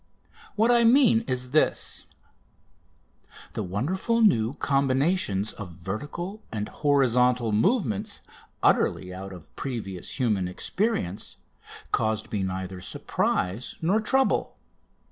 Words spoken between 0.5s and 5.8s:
What I mean is this: The wonderful new combinations of